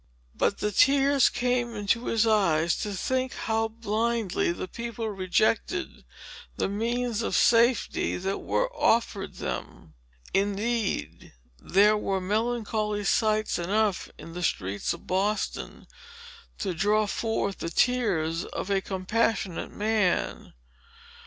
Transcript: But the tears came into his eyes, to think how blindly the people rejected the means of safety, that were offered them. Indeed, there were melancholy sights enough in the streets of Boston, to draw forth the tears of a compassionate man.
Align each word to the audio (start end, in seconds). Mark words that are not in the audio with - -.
But 0.33 0.57
the 0.57 0.71
tears 0.71 1.29
came 1.29 1.75
into 1.75 2.07
his 2.07 2.25
eyes, 2.25 2.75
to 2.77 2.91
think 2.93 3.33
how 3.35 3.67
blindly 3.67 4.51
the 4.51 4.67
people 4.67 5.07
rejected 5.07 6.03
the 6.57 6.67
means 6.67 7.21
of 7.21 7.35
safety, 7.35 8.17
that 8.17 8.39
were 8.39 8.75
offered 8.75 9.35
them. 9.35 9.93
Indeed, 10.33 11.33
there 11.59 11.95
were 11.99 12.19
melancholy 12.19 13.03
sights 13.03 13.59
enough 13.59 14.09
in 14.17 14.33
the 14.33 14.41
streets 14.41 14.91
of 14.91 15.05
Boston, 15.05 15.85
to 16.57 16.73
draw 16.73 17.05
forth 17.05 17.59
the 17.59 17.69
tears 17.69 18.43
of 18.45 18.71
a 18.71 18.81
compassionate 18.81 19.69
man. 19.71 20.53